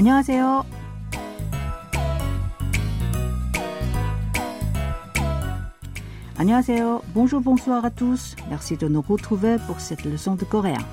안녕하세요. 0.00 0.64
안녕하세요. 6.38 7.02
Bonjour, 7.14 7.40
bonsoir 7.40 7.84
à 7.84 7.90
tous. 7.90 8.36
Merci 8.50 8.76
de 8.76 8.88
nous 8.88 9.02
retrouver 9.02 9.56
pour 9.66 9.80
cette 9.80 10.04
leçon 10.04 10.36
de 10.36 10.44
coréen. 10.44 10.84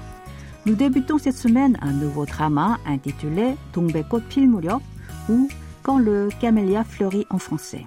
Nous 0.65 0.75
débutons 0.75 1.17
cette 1.17 1.35
semaine 1.35 1.77
un 1.81 1.91
nouveau 1.91 2.25
drama 2.25 2.79
intitulé 2.85 3.55
동백꽃 3.73 4.23
필무렵 4.29 4.81
ou 5.29 5.49
Quand 5.83 5.97
le 5.97 6.29
camélia 6.39 6.85
fleurit 6.85 7.27
en 7.29 7.37
français. 7.37 7.85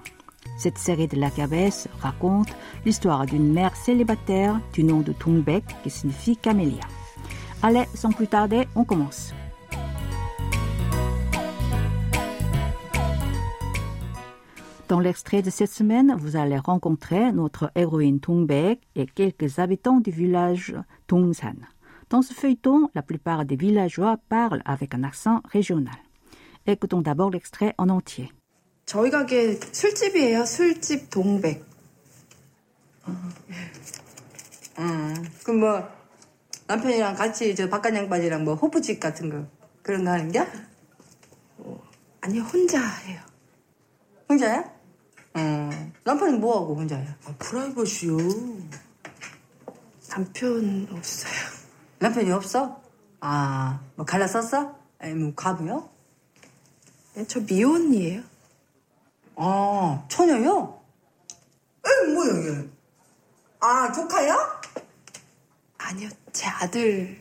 Cette 0.59 0.77
série 0.77 1.07
de 1.07 1.19
la 1.19 1.31
KBS 1.31 1.87
raconte 1.99 2.49
l'histoire 2.85 3.25
d'une 3.25 3.51
mère 3.51 3.75
célibataire 3.75 4.59
du 4.73 4.83
nom 4.83 5.01
de 5.01 5.13
Dongbek 5.13 5.63
qui 5.83 5.89
signifie 5.89 6.37
camélia. 6.37 6.83
Allez, 7.63 7.85
sans 7.95 8.11
plus 8.11 8.27
tarder, 8.27 8.67
on 8.75 8.83
commence. 8.83 9.33
Dans 14.91 14.99
l'extrait 15.01 15.41
de 15.41 15.49
cette 15.49 15.71
semaine, 15.71 16.15
vous 16.17 16.37
allez 16.37 16.57
rencontrer 16.57 17.31
notre 17.33 17.71
héroïne 17.75 18.19
Dongbek 18.19 18.79
et 18.95 19.05
quelques 19.05 19.59
habitants 19.59 19.99
du 19.99 20.11
village 20.11 20.75
Dongsan. 21.09 21.55
Dans 22.09 22.21
ce 22.21 22.33
feuilleton, 22.33 22.89
la 22.95 23.01
plupart 23.01 23.43
des 23.43 23.57
villageois 23.57 24.17
parlent 24.29 24.61
avec 24.63 24.93
un 24.93 25.03
accent 25.03 25.41
régional. 25.51 25.97
Écoutons 26.65 27.01
d'abord 27.01 27.31
l'extrait 27.31 27.73
en 27.77 27.89
entier. 27.89 28.31
저희 28.85 29.09
가게 29.11 29.59
술집이에요. 29.73 30.45
술집 30.45 31.09
동백. 31.09 31.65
음, 34.79 35.25
그럼 35.43 35.59
뭐 35.59 35.89
남편이랑 36.67 37.15
같이 37.15 37.53
저 37.55 37.67
바깥 37.67 37.93
양반이랑 37.93 38.45
뭐 38.45 38.55
호프집 38.55 39.01
같은 39.01 39.29
거 39.29 39.45
그런 39.81 40.05
거 40.05 40.11
하는 40.11 40.31
게? 40.31 40.39
어, 41.57 41.81
아니 42.21 42.39
혼자 42.39 42.79
해요. 42.79 43.19
혼자야? 44.29 44.77
음, 45.36 45.92
남편은 46.04 46.40
뭐 46.40 46.60
하고 46.60 46.74
혼자야? 46.76 47.16
아, 47.24 47.34
프라이버시요. 47.38 48.16
남편 50.08 50.88
없어요. 50.90 51.32
남편이 51.98 52.30
없어? 52.32 52.82
아, 53.20 53.80
뭐 53.96 54.04
갈라섰어? 54.04 54.76
아니 54.98 55.14
뭐 55.14 55.34
가부요? 55.34 55.88
네, 57.14 57.26
저 57.26 57.40
미혼이에요. 57.40 58.22
아, 59.36 60.04
처녀요? 60.08 60.80
에, 61.86 62.12
뭐야, 62.12 62.38
이게? 62.38 62.68
아, 63.60 63.92
조카야? 63.92 64.60
아니요, 65.78 66.08
제 66.32 66.46
아들이에요. 66.46 67.16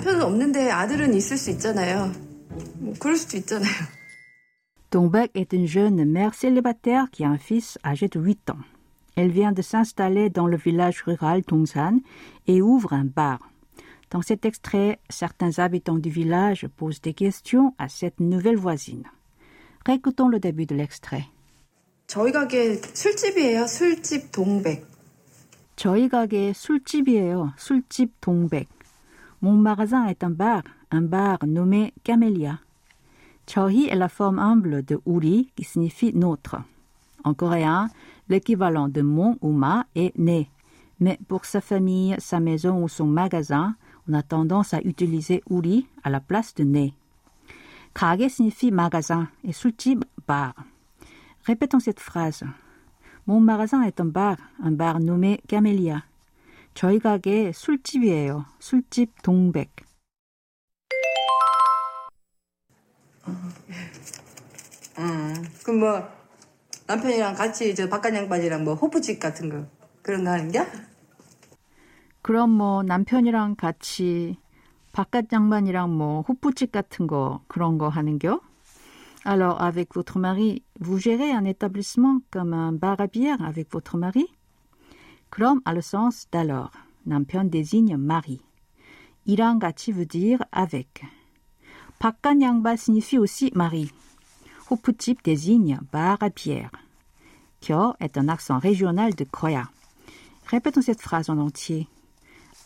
남편은 0.00 0.22
없는데 0.22 0.70
아들은 0.70 1.14
있을 1.14 1.36
수 1.36 1.50
있잖아요. 1.50 2.12
뭐 2.78 2.94
그럴 2.98 3.16
수도 3.16 3.36
있잖아요. 3.36 3.72
Dongbek 4.90 5.32
est 5.34 5.52
une 5.52 5.66
jeune 5.66 6.04
mère 6.04 6.34
célibataire 6.34 7.10
qui 7.10 7.24
a 7.24 7.28
un 7.28 7.38
fils 7.38 7.78
âgé 7.84 8.08
de 8.08 8.20
8 8.20 8.50
ans. 8.50 8.62
Elle 9.16 9.30
vient 9.30 9.52
de 9.52 9.62
s'installer 9.62 10.30
dans 10.30 10.46
le 10.46 10.56
village 10.56 11.02
rural 11.02 11.42
Dongsan 11.42 12.00
et 12.46 12.62
ouvre 12.62 12.92
un 12.92 13.04
bar. 13.04 13.40
Dans 14.10 14.22
cet 14.22 14.44
extrait, 14.44 15.00
certains 15.10 15.58
habitants 15.58 15.98
du 15.98 16.10
village 16.10 16.68
posent 16.76 17.00
des 17.00 17.14
questions 17.14 17.74
à 17.78 17.88
cette 17.88 18.20
nouvelle 18.20 18.56
voisine. 18.56 19.04
Récoutons 19.84 20.28
le 20.28 20.38
début 20.38 20.66
de 20.66 20.76
l'extrait. 20.76 21.26
저희 22.06 22.30
가게 22.30 22.80
술집이에요. 22.94 23.66
술집 23.66 24.30
동백. 24.30 24.86
저희 25.74 26.08
가게 26.08 26.52
술집이에요. 26.52 27.54
술집 27.58 28.20
동백. 28.20 28.68
mon 29.43 29.53
magasin 29.53 30.05
est 30.05 30.23
un 30.23 30.29
bar, 30.29 30.61
un 30.91 31.01
bar 31.01 31.39
nommé 31.47 31.95
Camélia. 32.03 32.59
Chaohi 33.47 33.87
est 33.87 33.95
la 33.95 34.07
forme 34.07 34.37
humble 34.37 34.85
de 34.85 34.99
Uri 35.07 35.49
qui 35.55 35.63
signifie 35.63 36.15
notre. 36.15 36.57
En 37.23 37.33
coréen, 37.33 37.89
l'équivalent 38.29 38.87
de 38.87 39.01
mon 39.01 39.39
ou 39.41 39.51
ma 39.51 39.87
est 39.95 40.15
né. 40.15 40.47
Mais 40.99 41.17
pour 41.27 41.45
sa 41.45 41.59
famille, 41.59 42.15
sa 42.19 42.39
maison 42.39 42.83
ou 42.83 42.87
son 42.87 43.07
magasin, 43.07 43.73
on 44.07 44.13
a 44.13 44.21
tendance 44.21 44.75
à 44.75 44.81
utiliser 44.81 45.41
Uri 45.49 45.87
à 46.03 46.11
la 46.11 46.19
place 46.19 46.53
de 46.53 46.63
né. 46.63 46.93
Kage 47.95 48.27
signifie 48.29 48.71
magasin 48.71 49.27
et 49.43 49.53
sous-type 49.53 50.05
bar. 50.27 50.53
Répétons 51.45 51.79
cette 51.79 51.99
phrase. 51.99 52.43
Mon 53.25 53.39
magasin 53.39 53.81
est 53.81 53.99
un 53.99 54.05
bar, 54.05 54.37
un 54.63 54.71
bar 54.71 54.99
nommé 54.99 55.41
Camélia. 55.47 56.03
저희 56.73 56.99
가게 56.99 57.51
술집이에요. 57.53 58.45
술집 58.59 59.21
동백. 59.21 59.71
음, 64.97 65.33
그럼 65.63 65.79
뭐 65.79 66.07
남편이랑 66.87 67.35
같이 67.35 67.73
저 67.75 67.87
바깥 67.87 68.13
양반이랑 68.15 68.63
뭐 68.63 68.75
호프집 68.75 69.19
같은 69.19 69.49
거 69.49 69.65
그런 70.01 70.23
거 70.23 70.31
하는 70.31 70.51
게? 70.51 70.65
그럼 72.21 72.51
뭐 72.51 72.83
남편이랑 72.83 73.55
같이 73.55 74.37
바깥 74.91 75.31
양반이랑 75.31 75.95
뭐 75.95 76.21
호프집 76.21 76.71
같은 76.71 77.07
거 77.07 77.41
그런 77.47 77.77
거 77.77 77.89
하는겨? 77.89 78.41
Alors, 79.23 79.61
avec 79.61 79.93
votre 79.93 80.17
mari, 80.17 80.63
vous 80.79 80.97
gérez 80.97 81.31
un 81.31 81.45
établissement 81.45 82.21
comme 82.31 82.53
un 82.53 82.71
bar 82.71 82.99
à 82.99 83.05
bière 83.05 83.41
avec 83.43 83.69
votre 83.71 83.95
mari? 83.95 84.25
그럼 85.30 85.60
a 85.64 85.72
le 85.72 85.80
sens 85.80 86.26
d'alors. 86.30 86.70
남편 87.06 87.50
désigne 87.50 87.96
mari. 87.96 88.40
이랑 89.26 89.58
같이 89.58 89.92
veut 89.92 90.06
dire 90.06 90.38
avec. 90.50 91.04
바깥 91.98 92.40
양반 92.40 92.76
signifie 92.76 93.18
aussi 93.18 93.50
mari. 93.54 93.90
호프집 94.70 95.22
désigne 95.22 95.78
bar 95.92 96.18
à 96.22 96.28
bière. 96.30 96.70
겨 97.60 97.94
est 98.00 98.18
un 98.18 98.28
accent 98.28 98.58
régional 98.58 99.14
de 99.14 99.24
Koya. 99.24 99.70
Répétons 100.46 100.82
cette 100.82 101.00
phrase 101.00 101.30
en 101.30 101.38
entier. 101.38 101.88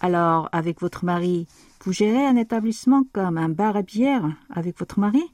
Alors, 0.00 0.48
avec 0.52 0.80
votre 0.80 1.04
mari, 1.04 1.46
vous 1.84 1.92
gérez 1.92 2.26
un 2.26 2.36
établissement 2.36 3.04
comme 3.12 3.38
un 3.38 3.48
bar 3.48 3.76
à 3.76 3.82
bière 3.82 4.24
avec 4.50 4.78
votre 4.78 4.98
mari? 5.00 5.30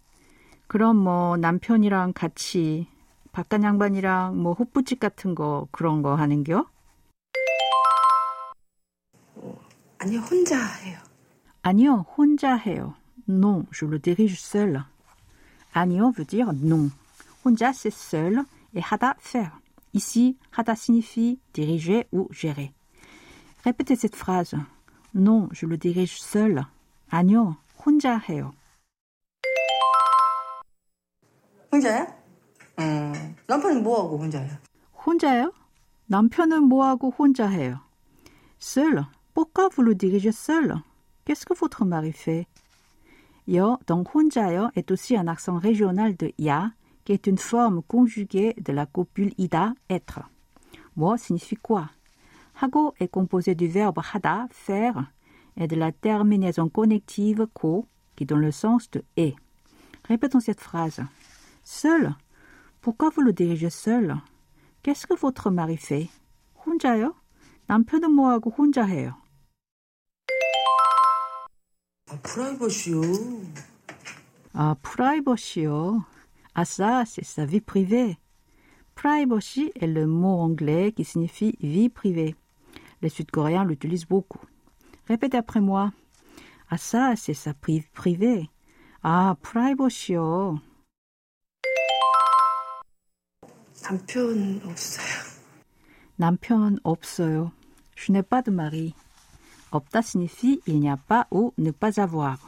그럼 0.68 0.96
뭐 0.96 1.36
남편이랑 1.36 2.12
같이 2.12 2.88
바깥 3.32 3.62
양반이랑 3.62 4.42
뭐 4.42 4.52
호프집 4.54 4.98
같은 4.98 5.34
거 5.34 5.68
그런 5.70 6.02
거 6.02 6.16
하는겨? 6.16 6.66
아니요, 10.01 10.19
혼자 10.21 10.57
해요. 10.57 10.97
아니요, 11.61 12.05
혼자 12.17 12.55
해요. 12.55 12.95
Non, 13.29 13.67
je 13.71 13.85
le 13.85 13.99
dirige 13.99 14.35
seul. 14.35 14.83
아니요 15.73 16.11
veut 16.11 16.25
dire 16.25 16.51
non. 16.53 16.89
혼자 17.45 17.71
c'est 17.71 17.93
seul 17.93 18.43
et 18.73 18.81
하다 18.81 19.13
faire. 19.19 19.51
Ici, 19.93 20.37
하다 20.49 20.73
signifie 20.73 21.37
diriger 21.53 22.07
ou 22.11 22.27
gérer. 22.33 22.73
Répétez 23.63 23.95
cette 23.95 24.15
phrase. 24.15 24.55
Non, 25.13 25.49
je 25.53 25.67
le 25.67 25.77
dirige 25.77 26.07
seul. 26.07 26.65
아니요, 27.11 27.57
혼자 27.85 28.17
해요. 28.17 28.53
혼자야? 31.71 32.07
음, 32.79 33.35
남편은 33.45 33.83
뭐 33.83 34.03
하고 34.03 34.17
혼자야? 34.17 34.59
혼자요? 35.05 35.53
남편은 36.07 36.63
뭐하고 36.63 37.11
혼자 37.11 37.47
해요? 37.47 37.79
Seul. 38.59 39.05
Pourquoi 39.34 39.68
vous 39.74 39.82
le 39.82 39.94
dirigez 39.94 40.32
seul? 40.32 40.76
Qu'est-ce 41.24 41.44
que 41.44 41.54
votre 41.54 41.84
mari 41.84 42.12
fait? 42.12 42.46
여, 43.48 43.78
donc 43.86 44.14
혼자요 44.14 44.70
est 44.74 44.90
aussi 44.90 45.16
un 45.16 45.28
accent 45.28 45.58
régional 45.58 46.16
de 46.16 46.32
ya, 46.38 46.70
qui 47.04 47.12
est 47.12 47.26
une 47.26 47.38
forme 47.38 47.82
conjuguée 47.82 48.54
de 48.60 48.72
la 48.72 48.86
copule 48.86 49.32
ida, 49.38 49.74
être. 49.88 50.20
뭐 50.96 51.16
signifie 51.16 51.56
quoi? 51.56 51.90
하고 52.54 52.94
est 52.98 53.08
composé 53.08 53.54
du 53.54 53.68
verbe 53.68 53.98
하다, 53.98 54.48
faire, 54.50 55.12
et 55.56 55.68
de 55.68 55.76
la 55.76 55.92
terminaison 55.92 56.68
connective 56.68 57.46
ko, 57.52 57.86
qui 58.16 58.24
donne 58.24 58.40
le 58.40 58.50
sens 58.50 58.90
de 58.90 59.04
et. 59.16 59.36
Répétons 60.04 60.40
cette 60.40 60.60
phrase. 60.60 61.02
Seul? 61.64 62.14
Pourquoi 62.80 63.10
vous 63.10 63.22
le 63.22 63.32
dirigez 63.32 63.70
seul? 63.70 64.16
Qu'est-ce 64.82 65.06
que 65.06 65.14
votre 65.14 65.50
mari 65.50 65.76
fait? 65.76 66.08
혼자요? 66.64 67.14
남편은 67.68 68.12
뭐하고 68.12 68.50
혼자 68.50 68.84
해요? 68.84 69.14
아, 72.10 72.18
프라이버시요. 72.22 73.02
Ah, 74.54 74.76
privacy요. 74.80 76.04
Ah 76.54 76.64
ça, 76.64 77.04
c'est 77.04 77.24
sa 77.24 77.44
vie 77.44 77.60
privée. 77.60 78.16
Privacy 78.94 79.72
est 79.74 79.86
le 79.86 80.06
mot 80.06 80.40
anglais 80.40 80.92
qui 80.92 81.04
signifie 81.04 81.56
vie 81.60 81.88
privée. 81.88 82.36
Les 83.02 83.08
Sud-Coréens 83.08 83.64
l'utilisent 83.64 84.06
beaucoup. 84.06 84.40
Répétez 85.08 85.36
après 85.36 85.60
moi. 85.60 85.92
Ah 86.70 86.78
ça, 86.78 87.16
c'est 87.16 87.34
sa 87.34 87.52
vie 87.66 87.82
privée. 87.92 88.48
Ah, 89.02 89.36
privacy요. 89.42 90.60
남편 93.82 94.62
없어요. 94.64 95.06
남편 96.16 96.78
없어요. 96.84 97.52
Je 97.94 98.12
n'ai 98.12 98.22
pas 98.22 98.42
de 98.42 98.50
mari. 98.50 98.94
Opta 99.72 100.02
signifie 100.02 100.60
il 100.66 100.80
n'y 100.80 100.88
a 100.88 100.96
pas 100.96 101.26
ou 101.30 101.52
ne 101.58 101.70
pas 101.70 102.00
avoir. 102.00 102.38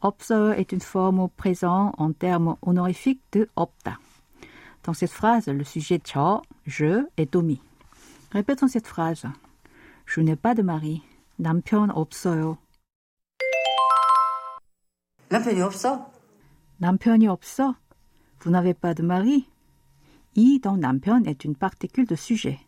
없어요 0.00 0.52
est 0.52 0.72
une 0.72 0.80
forme 0.80 1.20
au 1.20 1.28
présent 1.28 1.92
en 1.98 2.12
termes 2.12 2.56
honorifiques 2.62 3.22
de 3.32 3.48
opta. 3.56 3.98
Dans 4.84 4.94
cette 4.94 5.10
phrase, 5.10 5.48
le 5.48 5.64
sujet 5.64 6.00
저, 6.02 6.42
je 6.66 7.06
est 7.16 7.34
omis. 7.34 7.60
Répétons 8.32 8.68
cette 8.68 8.86
phrase. 8.86 9.26
Je 10.06 10.20
n'ai 10.20 10.36
pas 10.36 10.54
de 10.54 10.62
mari. 10.62 11.02
남편 11.36 11.90
없어요. 11.90 12.58
남편이 15.28 15.60
없어? 15.60 16.10
남편이 16.78 17.28
없어? 17.28 17.74
Vous 18.40 18.50
n'avez 18.50 18.74
pas 18.74 18.94
de 18.94 19.02
mari? 19.02 19.46
I 20.36 20.58
dans 20.60 20.76
남편 20.76 21.24
est 21.26 21.44
une 21.44 21.54
particule 21.54 22.06
de 22.06 22.16
sujet. 22.16 22.58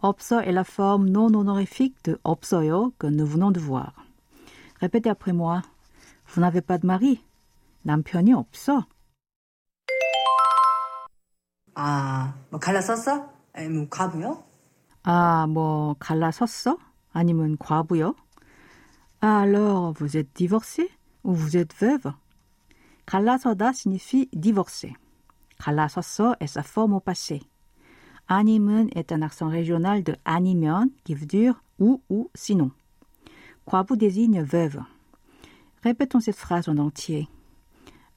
없어 0.00 0.40
est 0.40 0.52
la 0.52 0.64
forme 0.64 1.08
non 1.08 1.34
honorifique 1.34 1.96
de 2.04 2.18
없어요 2.24 2.92
que 2.98 3.06
nous 3.06 3.26
venons 3.26 3.50
de 3.52 3.60
voir. 3.60 3.92
Répétez 4.80 5.10
après 5.10 5.32
moi. 5.32 5.62
Vous 6.28 6.40
n'avez 6.40 6.60
pas 6.60 6.78
de 6.78 6.86
mari? 6.86 7.24
남편이 7.84 8.32
없어. 8.34 8.86
아, 11.74 12.34
뭐 12.50 12.60
갈라 12.60 12.80
썼어? 12.80 13.30
아니, 13.54 13.68
뭐 13.68 13.88
과부요? 13.88 14.44
아, 15.04 15.46
뭐 15.48 15.96
갈라섰어? 15.98 16.78
아니면 17.12 17.56
과부요? 17.58 18.14
Ah, 19.20 19.40
alors, 19.40 19.92
vous 19.92 20.16
êtes 20.16 20.32
divorcé 20.34 20.88
ou 21.24 21.34
vous 21.34 21.56
êtes 21.56 21.74
veuve? 21.74 22.12
갈라서다 23.06 23.72
signifie 23.72 24.28
divorcer. 24.32 24.94
갈라섰어 25.58 26.36
est 26.40 26.46
sa 26.46 26.62
forme 26.62 26.94
au 26.94 27.00
passé. 27.00 27.42
아님은 28.26 28.90
est 28.96 29.12
un 29.12 29.22
accent 29.22 29.48
régional 29.48 30.02
de 30.02 30.16
아니면 30.24 30.90
qui 31.04 31.14
veut 31.14 31.26
dire 31.26 31.62
ou 31.78 32.00
ou 32.08 32.30
sinon. 32.34 32.70
과부 33.66 33.96
désigne 33.96 34.42
veuve. 34.42 34.80
Répétons 35.82 36.20
cette 36.20 36.36
phrase 36.36 36.68
en 36.68 36.78
entier. 36.78 37.28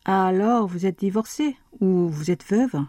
Ah, 0.05 0.27
alors, 0.27 0.67
vous 0.67 0.85
êtes 0.85 0.99
divorcé 0.99 1.57
ou 1.79 2.07
vous 2.09 2.29
êtes 2.29 2.45
veuve? 2.45 2.85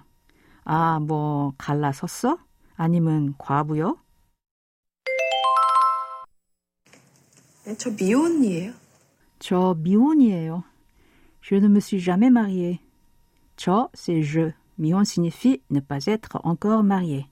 아, 0.65 1.01
뭐 1.01 1.55
갈라섰어? 1.59 2.39
아니면 2.77 3.35
과부요? 3.39 3.97
네, 7.65 7.75
저 7.77 7.91
미혼이에요. 7.91 8.73
저 9.39 9.75
미혼이에요. 9.79 10.63
Je 11.41 11.55
ne 11.57 11.69
me 11.69 11.81
suis 11.81 12.01
jamais 12.01 12.31
mariée. 12.31 12.81
저, 13.57 13.89
c'est 13.95 14.23
je. 14.23 14.53
미혼 14.81 15.05
signifie 15.05 15.63
ne 15.71 15.81
pas 15.81 16.07
être 16.07 16.39
encore 16.45 16.83
marié. 16.83 17.27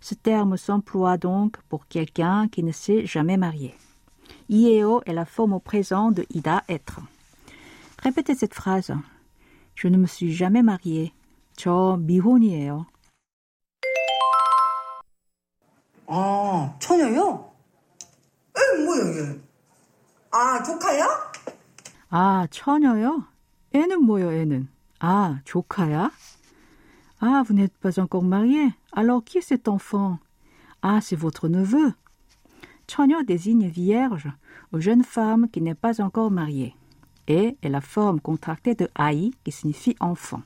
Ce 0.00 0.14
terme 0.14 0.56
s'emploie 0.56 1.16
donc 1.16 1.56
pour 1.68 1.86
quelqu'un 1.86 2.48
qui 2.48 2.62
ne 2.62 2.72
s'est 2.72 3.06
jamais 3.06 3.36
marié. 3.36 3.74
Ieo 4.50 5.02
est 5.06 5.14
la 5.14 5.24
forme 5.24 5.54
au 5.54 5.60
présent 5.60 6.10
de 6.10 6.26
ida 6.30 6.62
être. 6.68 7.00
Répétez 8.02 8.34
cette 8.34 8.54
phrase. 8.54 8.92
Je 9.74 9.88
ne 9.88 9.96
me 9.96 10.06
suis 10.06 10.32
jamais 10.32 10.62
mariée. 10.62 11.12
저 11.56 11.96
미혼이에요. 12.00 12.86
아, 16.06 16.76
처녀요? 16.78 17.50
에, 18.56 18.84
뭐야, 18.84 19.10
이게? 19.10 19.40
아, 20.30 20.62
조카야? 20.62 21.32
아, 22.10 22.46
처녀요? 22.50 23.24
애는 23.72 24.02
뭐요, 24.02 24.32
애는? 24.32 24.68
아, 25.00 25.40
조카야? 25.44 26.10
Ah, 27.20 27.42
vous 27.46 27.54
n'êtes 27.54 27.76
pas 27.76 28.00
encore 28.00 28.22
marié. 28.22 28.72
Alors, 28.92 29.24
qui 29.24 29.38
est 29.38 29.40
cet 29.40 29.68
enfant? 29.68 30.18
Ah, 30.82 31.00
c'est 31.00 31.16
votre 31.16 31.48
neveu. 31.48 31.94
처녀 32.86 33.22
désigne 33.22 33.68
vierge 33.68 34.28
ou 34.72 34.80
jeune 34.80 35.04
femme 35.04 35.48
qui 35.48 35.60
n'est 35.60 35.74
pas 35.74 36.02
encore 36.02 36.30
mariée. 36.30 36.74
Et 37.26 37.56
est 37.62 37.68
la 37.70 37.80
forme 37.80 38.20
contractée 38.20 38.74
de 38.74 38.88
ai 38.98 39.30
qui 39.44 39.52
signifie 39.52 39.96
enfant. 40.00 40.42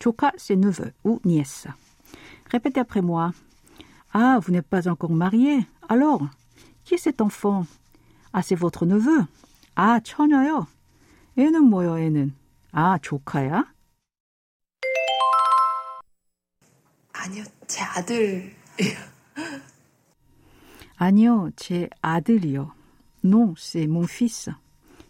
조카, 0.00 0.32
c'est 0.36 0.56
neveu 0.56 0.92
ou 1.04 1.20
nièce. 1.24 1.68
Répétez 2.50 2.80
après 2.80 3.02
moi. 3.02 3.32
Ah, 4.12 4.40
vous 4.42 4.50
n'êtes 4.50 4.66
pas 4.66 4.88
encore 4.88 5.12
marié. 5.12 5.64
Alors, 5.88 6.22
qui 6.84 6.94
est 6.94 6.98
cet 6.98 7.20
enfant? 7.20 7.66
Ah, 8.32 8.42
c'est 8.42 8.56
votre 8.56 8.86
neveu. 8.86 9.26
아, 9.76 10.00
처녀요. 10.00 10.66
애는 11.38 11.64
뭐요, 11.64 11.98
애는? 11.98 12.34
아, 12.72 12.98
조카야? 12.98 13.64
아니요, 17.24 17.44
제 17.66 17.82
아들. 17.82 18.54
아니요, 20.96 21.50
제 21.56 21.88
아들이요. 22.02 22.72
Non, 23.24 23.54
c'est 23.56 23.86
mon 23.86 24.04
fils. 24.04 24.50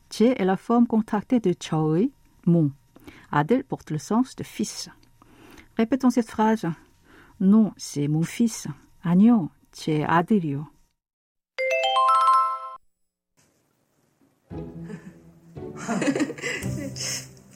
제 0.08 0.34
est 0.38 0.44
la 0.44 0.56
forme 0.56 0.86
contractée 0.86 1.40
de 1.40 1.52
저의, 1.52 2.10
mon. 2.46 2.72
아들 3.30 3.62
porte 3.62 3.90
le 3.90 3.98
sens 3.98 4.34
de 4.34 4.44
fils. 4.44 4.88
Répétons 5.76 6.10
cette 6.10 6.28
phrase. 6.28 6.66
Non, 7.40 7.72
c'est 7.76 8.08
mon 8.08 8.24
fils. 8.24 8.68
아니요, 9.02 9.50
제 9.72 10.04
아들이요. 10.04 10.68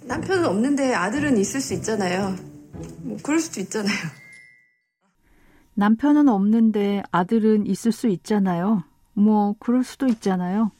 남편은 0.05 0.45
없는데 0.45 0.95
아들은 0.95 1.37
있을 1.39 1.61
수 1.61 1.75
있잖아요. 1.75 2.37
뭐 2.99 3.17
그럴 3.23 3.41
수도 3.41 3.61
있잖아요. 3.61 3.97
남편은 5.79 6.29
없는데 6.29 7.03
아들은 7.11 7.67
있을 7.67 7.93
수 7.93 8.09
있잖아요. 8.09 8.85
뭐 9.15 9.55
그럴 9.59 9.85
수도 9.85 10.07
있잖아요. 10.07 10.71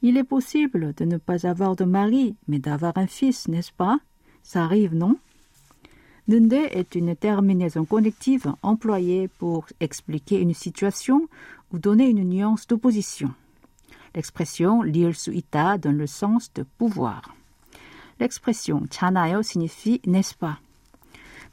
Il 0.00 0.16
est 0.16 0.28
possible 0.28 0.94
de 0.94 1.04
ne 1.04 1.18
pas 1.18 1.44
avoir 1.44 1.74
de 1.74 1.84
mari, 1.84 2.36
mais 2.46 2.60
d'avoir 2.60 2.96
un 2.96 3.06
fils, 3.06 3.48
n'est-ce 3.48 3.72
pas? 3.72 3.98
Ça 4.42 4.64
arrive, 4.64 4.94
non? 4.94 5.16
Nunde 6.28 6.52
est 6.52 6.94
une 6.94 7.16
terminaison 7.16 7.84
connective 7.84 8.52
employée 8.62 9.28
pour 9.28 9.66
expliquer 9.80 10.40
une 10.40 10.54
situation 10.54 11.26
ou 11.72 11.78
donner 11.78 12.08
une 12.10 12.22
nuance 12.28 12.66
d'opposition. 12.66 13.34
L'expression 14.14 14.82
lir 14.82 15.14
su 15.14 15.32
있다 15.32 15.78
donne 15.78 15.98
le 15.98 16.06
sens 16.06 16.52
de 16.54 16.64
pouvoir. 16.78 17.22
L'expression 18.20 18.86
잖아요 18.90 19.42
signifie 19.42 20.00
n'est-ce 20.06 20.34
pas? 20.34 20.58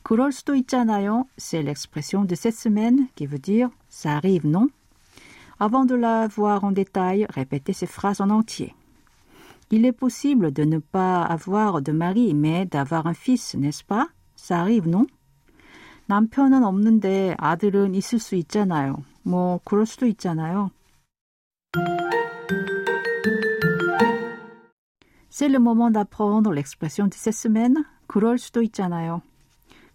그럴 0.03 0.31
수도 0.31 0.55
있잖아요, 0.55 1.25
c'est 1.37 1.63
l'expression 1.63 2.25
de 2.25 2.35
cette 2.35 2.55
semaine 2.55 3.07
qui 3.15 3.25
veut 3.25 3.39
dire 3.39 3.69
ça 3.89 4.17
arrive, 4.17 4.47
non? 4.47 4.69
Avant 5.59 5.85
de 5.85 5.95
la 5.95 6.27
voir 6.27 6.63
en 6.63 6.71
détail, 6.71 7.25
répétez 7.29 7.73
ces 7.73 7.87
phrases 7.87 8.21
en 8.21 8.29
entier. 8.29 8.75
Il 9.71 9.85
est 9.85 9.91
possible 9.91 10.51
de 10.51 10.63
ne 10.63 10.79
pas 10.79 11.23
avoir 11.23 11.81
de 11.81 11.91
mari, 11.91 12.33
mais 12.33 12.65
d'avoir 12.65 13.07
un 13.07 13.13
fils, 13.13 13.55
n'est-ce 13.55 13.83
pas? 13.83 14.07
Ça 14.35 14.61
arrive, 14.61 14.87
non? 14.87 15.07
남편은 16.07 16.63
없는데 16.63 17.35
아들은 17.39 17.95
있을 17.95 18.19
수 18.19 18.35
있잖아요. 18.35 18.97
뭐 19.23 19.59
그럴 19.65 19.87
수도 19.87 20.05
있잖아요. 20.05 20.69
C'est 25.29 25.49
le 25.49 25.59
moment 25.59 25.89
d'apprendre 25.89 26.53
l'expression 26.53 27.07
de 27.09 27.15
cette 27.15 27.33
semaine. 27.33 27.83
그럴 28.07 28.37
수도 28.37 28.61
있잖아요. 28.61 29.21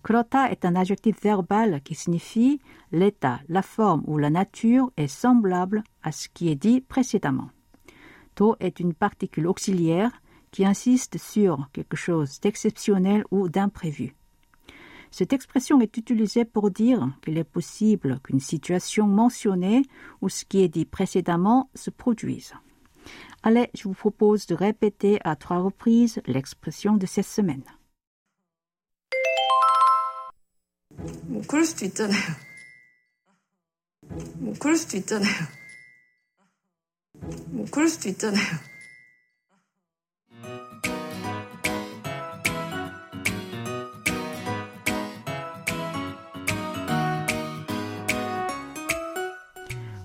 Crotta 0.05 0.51
est 0.51 0.65
un 0.65 0.75
adjectif 0.75 1.19
verbal 1.19 1.81
qui 1.81 1.95
signifie 1.95 2.59
l'état, 2.91 3.39
la 3.49 3.63
forme 3.63 4.03
ou 4.05 4.19
la 4.19 4.29
nature 4.29 4.91
est 4.97 5.07
semblable 5.07 5.83
à 6.03 6.11
ce 6.11 6.29
qui 6.29 6.49
est 6.49 6.55
dit 6.55 6.79
précédemment. 6.79 7.49
To 8.35 8.55
est 8.59 8.79
une 8.79 8.93
particule 8.93 9.47
auxiliaire 9.47 10.11
qui 10.51 10.63
insiste 10.63 11.17
sur 11.17 11.67
quelque 11.73 11.97
chose 11.97 12.39
d'exceptionnel 12.39 13.23
ou 13.31 13.49
d'imprévu. 13.49 14.15
Cette 15.09 15.33
expression 15.33 15.81
est 15.81 15.97
utilisée 15.97 16.45
pour 16.45 16.69
dire 16.69 17.09
qu'il 17.23 17.39
est 17.39 17.43
possible 17.43 18.19
qu'une 18.23 18.39
situation 18.39 19.07
mentionnée 19.07 19.81
ou 20.21 20.29
ce 20.29 20.45
qui 20.45 20.61
est 20.61 20.69
dit 20.69 20.85
précédemment 20.85 21.71
se 21.73 21.89
produise. 21.89 22.53
Allez, 23.41 23.71
je 23.73 23.87
vous 23.87 23.95
propose 23.95 24.45
de 24.45 24.53
répéter 24.53 25.17
à 25.23 25.35
trois 25.35 25.61
reprises 25.61 26.21
l'expression 26.27 26.95
de 26.95 27.07
cette 27.07 27.25
semaine. 27.25 27.63
뭐 31.24 31.42
그럴 31.46 31.64
수도 31.64 31.84
있잖아요. 31.84 32.20
뭐 34.36 34.54
그럴 34.58 34.76
수도 34.76 34.96
있잖아요. 34.96 35.32
뭐 37.48 37.66
그럴 37.70 37.88
수도 37.88 38.08
있잖아요. 38.08 38.70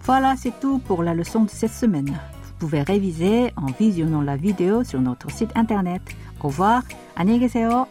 Voilà, 0.06 0.36
c'est 0.36 0.54
tout 0.60 0.78
pour 0.86 1.02
la 1.02 1.16
leçon 1.16 1.46
de 1.46 1.50
cette 1.50 1.74
semaine. 1.74 2.06
Vous 2.06 2.54
pouvez 2.60 2.84
réviser 2.84 3.52
en 3.56 3.66
visionnant 3.72 4.22
la 4.22 4.36
vidéo 4.36 4.84
sur 4.84 5.02
notre 5.02 5.32
site 5.32 5.52
internet. 5.56 6.02
Au 6.40 6.50
revoir, 6.50 6.84
안녕히 7.16 7.40
계세요. 7.40 7.88